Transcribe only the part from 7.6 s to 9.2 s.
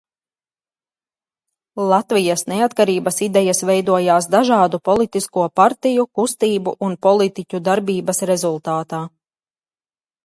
darbības rezultātā.